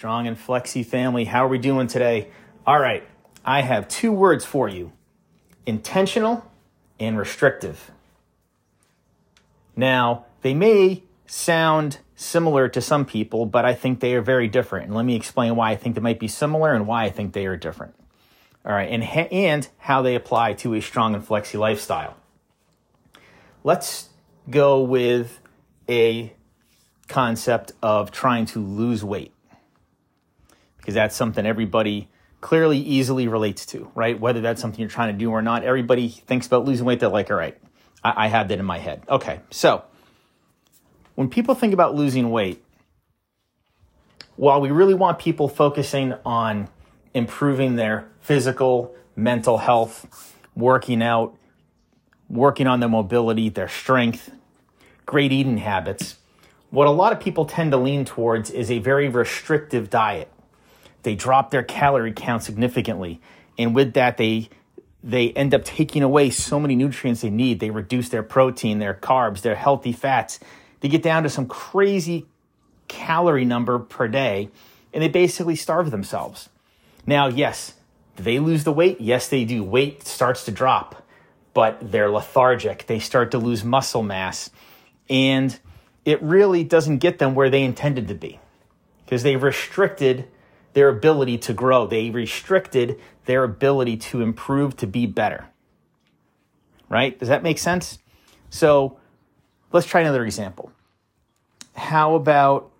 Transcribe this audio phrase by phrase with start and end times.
[0.00, 2.28] Strong and Flexi family, how are we doing today?
[2.66, 3.06] All right,
[3.44, 4.92] I have two words for you
[5.66, 6.50] intentional
[6.98, 7.90] and restrictive.
[9.76, 14.86] Now, they may sound similar to some people, but I think they are very different.
[14.86, 17.34] And let me explain why I think they might be similar and why I think
[17.34, 17.94] they are different.
[18.64, 22.16] All right, and, and how they apply to a strong and flexi lifestyle.
[23.62, 24.08] Let's
[24.48, 25.40] go with
[25.90, 26.32] a
[27.06, 29.34] concept of trying to lose weight
[30.80, 32.08] because that's something everybody
[32.40, 34.18] clearly easily relates to, right?
[34.18, 37.00] Whether that's something you're trying to do or not, everybody thinks about losing weight.
[37.00, 37.56] They're like, all right,
[38.02, 39.02] I, I have that in my head.
[39.08, 39.84] Okay, so
[41.14, 42.64] when people think about losing weight,
[44.36, 46.68] while we really want people focusing on
[47.12, 51.36] improving their physical, mental health, working out,
[52.30, 54.30] working on their mobility, their strength,
[55.04, 56.16] great eating habits,
[56.70, 60.30] what a lot of people tend to lean towards is a very restrictive diet.
[61.02, 63.20] They drop their calorie count significantly,
[63.58, 64.48] and with that, they
[65.02, 67.60] they end up taking away so many nutrients they need.
[67.60, 70.38] They reduce their protein, their carbs, their healthy fats.
[70.80, 72.26] They get down to some crazy
[72.88, 74.50] calorie number per day,
[74.92, 76.50] and they basically starve themselves.
[77.06, 77.74] Now, yes,
[78.16, 79.00] they lose the weight?
[79.00, 79.64] Yes, they do.
[79.64, 81.02] Weight starts to drop,
[81.54, 82.86] but they're lethargic.
[82.86, 84.50] They start to lose muscle mass,
[85.08, 85.58] and
[86.04, 88.38] it really doesn't get them where they intended to be
[89.04, 90.28] because they restricted
[90.72, 91.86] their ability to grow.
[91.86, 95.48] They restricted their ability to improve, to be better.
[96.88, 97.18] Right?
[97.18, 97.98] Does that make sense?
[98.50, 98.98] So
[99.72, 100.72] let's try another example.
[101.74, 102.70] How about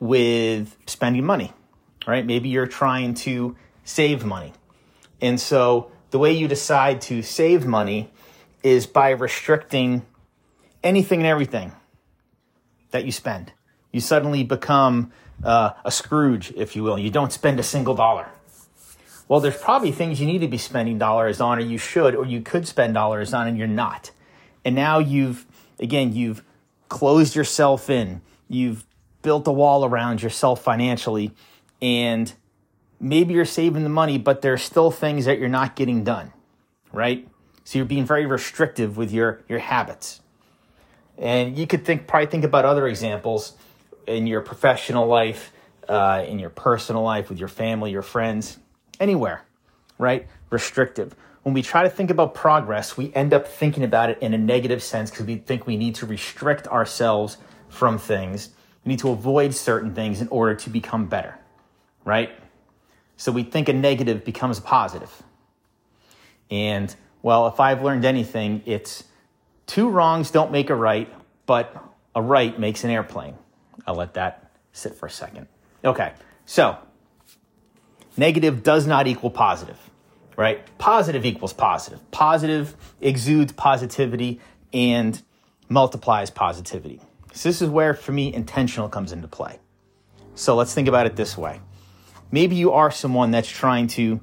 [0.00, 1.52] with spending money?
[2.06, 2.26] Right?
[2.26, 4.52] Maybe you're trying to save money.
[5.20, 8.10] And so the way you decide to save money
[8.62, 10.04] is by restricting
[10.82, 11.72] anything and everything
[12.90, 13.52] that you spend.
[13.92, 16.98] You suddenly become uh, a Scrooge, if you will.
[16.98, 18.28] You don't spend a single dollar.
[19.28, 22.26] Well, there's probably things you need to be spending dollars on, or you should, or
[22.26, 24.10] you could spend dollars on, and you're not.
[24.64, 25.46] And now you've,
[25.80, 26.42] again, you've
[26.88, 28.20] closed yourself in.
[28.48, 28.84] You've
[29.22, 31.32] built a wall around yourself financially,
[31.80, 32.32] and
[33.00, 36.32] maybe you're saving the money, but there's still things that you're not getting done,
[36.92, 37.26] right?
[37.64, 40.20] So you're being very restrictive with your, your habits.
[41.16, 43.54] And you could think, probably think about other examples
[44.06, 45.52] in your professional life,
[45.88, 48.58] uh, in your personal life, with your family, your friends,
[49.00, 49.44] anywhere,
[49.98, 50.26] right?
[50.50, 51.14] Restrictive.
[51.42, 54.38] When we try to think about progress, we end up thinking about it in a
[54.38, 57.36] negative sense because we think we need to restrict ourselves
[57.68, 58.50] from things.
[58.84, 61.38] We need to avoid certain things in order to become better,
[62.04, 62.30] right?
[63.16, 65.22] So we think a negative becomes positive.
[66.50, 69.04] And well, if I've learned anything, it's
[69.66, 71.12] two wrongs don't make a right,
[71.46, 71.74] but
[72.14, 73.34] a right makes an airplane.
[73.86, 75.46] I'll let that sit for a second.
[75.84, 76.12] Okay,
[76.46, 76.78] so
[78.16, 79.78] negative does not equal positive,
[80.36, 80.66] right?
[80.78, 82.10] Positive equals positive.
[82.10, 84.40] Positive exudes positivity
[84.72, 85.20] and
[85.68, 87.00] multiplies positivity.
[87.32, 89.58] So, this is where, for me, intentional comes into play.
[90.34, 91.60] So, let's think about it this way.
[92.30, 94.20] Maybe you are someone that's trying to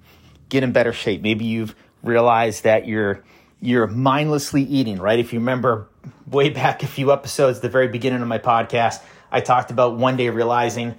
[0.49, 1.21] get in better shape.
[1.21, 3.23] Maybe you've realized that you're
[3.61, 5.19] you're mindlessly eating, right?
[5.19, 5.87] If you remember
[6.27, 10.17] way back a few episodes, the very beginning of my podcast, I talked about one
[10.17, 10.95] day realizing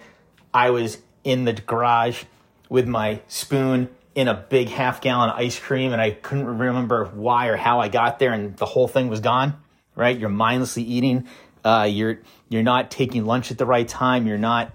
[0.53, 2.25] I was in the garage
[2.69, 7.49] with my spoon in a big half gallon ice cream and I couldn't remember why
[7.49, 9.55] or how I got there and the whole thing was gone,
[9.95, 10.19] right?
[10.19, 11.27] You're mindlessly eating.
[11.65, 14.27] Uh, you're, you're not taking lunch at the right time.
[14.27, 14.73] You're not,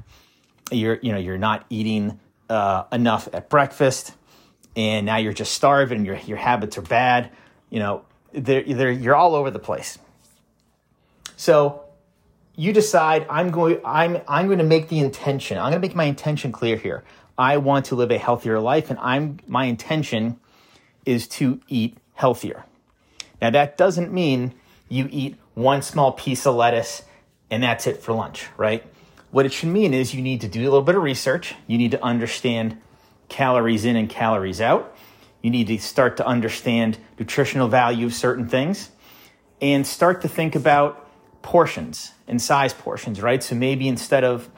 [0.72, 2.20] you're, you know, you're not eating,
[2.50, 4.14] uh, enough at breakfast
[4.76, 6.06] and now you're just starving.
[6.06, 7.32] Your, your habits are bad.
[7.76, 10.00] You know, they're, they're, you're all over the place.
[11.36, 11.84] So
[12.56, 15.58] you decide I'm going I'm I'm going to make the intention.
[15.58, 17.04] I'm going to make my intention clear here.
[17.38, 20.40] I want to live a healthier life and I'm my intention
[21.06, 22.64] is to eat healthier.
[23.42, 24.54] Now that doesn't mean
[24.88, 27.02] you eat one small piece of lettuce
[27.52, 28.86] and that's it for lunch, right?
[29.32, 31.56] What it should mean is you need to do a little bit of research.
[31.68, 32.78] You need to understand
[33.28, 34.96] calories in and calories out.
[35.46, 38.90] You need to start to understand nutritional value of certain things
[39.62, 41.08] and start to think about
[41.44, 43.44] portions and size portions, right?
[43.44, 44.50] So maybe instead of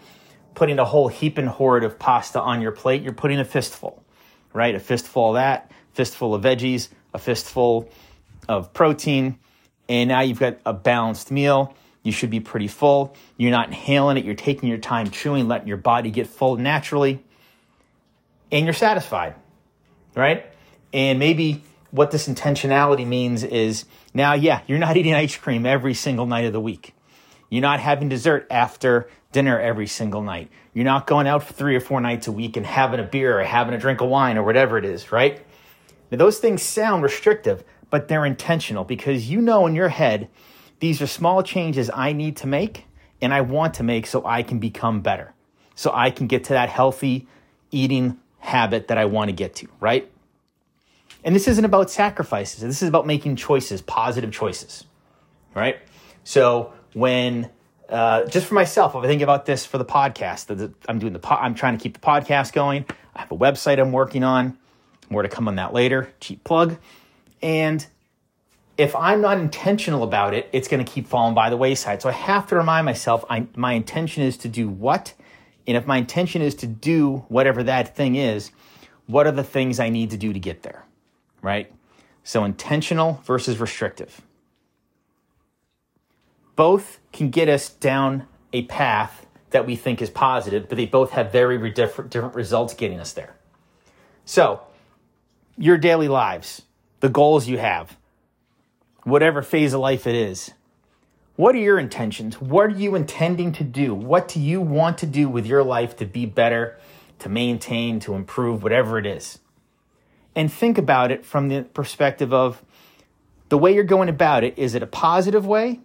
[0.56, 4.02] putting a whole heap and hoard of pasta on your plate, you're putting a fistful,
[4.54, 4.74] right?
[4.74, 7.90] A fistful of that, fistful of veggies, a fistful
[8.48, 9.40] of protein,
[9.90, 11.76] and now you've got a balanced meal.
[12.02, 13.14] You should be pretty full.
[13.36, 17.26] You're not inhaling it, you're taking your time chewing, letting your body get full naturally,
[18.54, 19.36] and you're satisfied,
[20.16, 20.46] right?
[20.94, 25.94] And maybe what this intentionality means is now, yeah, you're not eating ice cream every
[25.94, 26.94] single night of the week.
[27.50, 30.50] You're not having dessert after dinner every single night.
[30.74, 33.40] You're not going out for three or four nights a week and having a beer
[33.40, 35.46] or having a drink of wine or whatever it is, right?
[36.12, 40.30] Now, those things sound restrictive, but they're intentional because you know in your head
[40.80, 42.86] these are small changes I need to make
[43.22, 45.34] and I want to make so I can become better,
[45.76, 47.28] so I can get to that healthy
[47.72, 50.10] eating habit that I want to get to, right?
[51.24, 52.62] And this isn't about sacrifices.
[52.62, 54.86] This is about making choices, positive choices,
[55.54, 55.78] right?
[56.24, 57.50] So when
[57.90, 61.20] uh, just for myself, if I think about this for the podcast, I'm doing the
[61.20, 62.86] po- I'm trying to keep the podcast going.
[63.16, 64.58] I have a website I'm working on.
[65.10, 66.14] More to come on that later.
[66.20, 66.78] Cheap plug.
[67.42, 67.86] And
[68.78, 72.02] if I'm not intentional about it, it's going to keep falling by the wayside.
[72.02, 75.14] So I have to remind myself I, my intention is to do what?
[75.66, 78.52] And if my intention is to do whatever that thing is,
[79.06, 80.84] what are the things I need to do to get there?
[81.48, 81.72] Right?
[82.26, 84.22] So intentional versus restrictive.
[86.58, 91.12] Both can get us down a path that we think is positive, but they both
[91.12, 93.38] have very different, different results getting us there.
[94.26, 94.60] So,
[95.58, 96.64] your daily lives,
[97.00, 97.96] the goals you have,
[99.04, 100.52] whatever phase of life it is.
[101.38, 102.42] What are your intentions?
[102.42, 103.94] What are you intending to do?
[103.94, 106.78] What do you want to do with your life to be better,
[107.20, 109.40] to maintain, to improve, whatever it is?
[110.38, 112.64] And think about it from the perspective of
[113.50, 114.60] the way you're going about it.
[114.60, 115.80] Is it a positive way,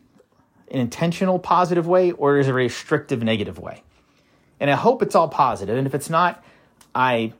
[0.71, 3.83] an intentional positive way, or is it a restrictive negative way?
[4.61, 5.79] And I hope it's all positive.
[5.79, 6.45] And if it's not,
[6.95, 7.33] I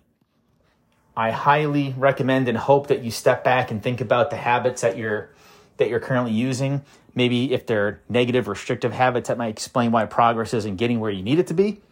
[1.15, 4.97] I highly recommend and hope that you step back and think about the habits that
[4.97, 5.29] you're
[5.77, 6.83] that you're currently using.
[7.15, 11.23] Maybe if they're negative, restrictive habits, that might explain why progress isn't getting where you
[11.23, 11.83] need it to be.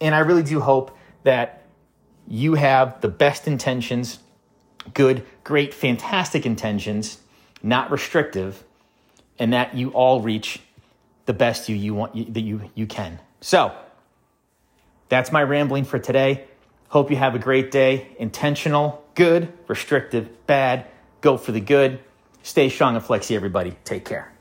[0.00, 1.61] And I really do hope that
[2.32, 4.18] you have the best intentions,
[4.94, 7.18] good, great, fantastic intentions,
[7.62, 8.64] not restrictive,
[9.38, 10.58] and that you all reach
[11.26, 13.20] the best you, you want you, that you, you can.
[13.42, 13.76] So
[15.10, 16.46] that's my rambling for today.
[16.88, 18.16] Hope you have a great day.
[18.18, 20.86] Intentional, good, restrictive, bad.
[21.20, 22.00] Go for the good.
[22.42, 23.76] Stay strong and flexi, everybody.
[23.84, 24.32] Take care.